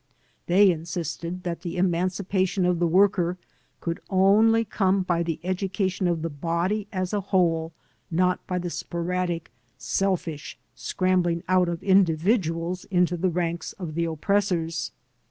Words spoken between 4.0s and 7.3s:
only come by the education of the body as a